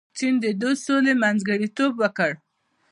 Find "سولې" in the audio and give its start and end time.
0.85-1.13